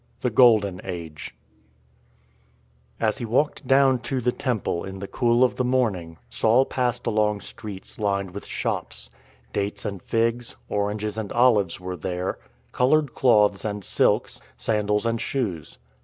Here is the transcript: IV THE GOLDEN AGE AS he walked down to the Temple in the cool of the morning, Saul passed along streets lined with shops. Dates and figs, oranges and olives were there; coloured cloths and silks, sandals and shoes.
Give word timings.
IV 0.15 0.21
THE 0.21 0.29
GOLDEN 0.31 0.81
AGE 0.83 1.35
AS 2.99 3.19
he 3.19 3.25
walked 3.25 3.67
down 3.67 3.99
to 3.99 4.19
the 4.19 4.31
Temple 4.31 4.83
in 4.83 4.97
the 4.97 5.05
cool 5.07 5.43
of 5.43 5.57
the 5.57 5.63
morning, 5.63 6.17
Saul 6.27 6.65
passed 6.65 7.05
along 7.05 7.41
streets 7.41 7.99
lined 7.99 8.31
with 8.31 8.47
shops. 8.47 9.11
Dates 9.53 9.85
and 9.85 10.01
figs, 10.01 10.55
oranges 10.69 11.19
and 11.19 11.31
olives 11.33 11.79
were 11.79 11.97
there; 11.97 12.39
coloured 12.71 13.13
cloths 13.13 13.63
and 13.63 13.83
silks, 13.83 14.41
sandals 14.57 15.05
and 15.05 15.21
shoes. 15.21 15.77